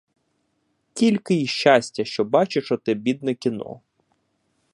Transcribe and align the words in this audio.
Тільки 0.93 1.33
й 1.35 1.47
щастя, 1.47 2.05
що 2.05 2.25
бачиш 2.25 2.71
оте 2.71 2.93
бідне 2.93 3.33
кіно. 3.35 3.81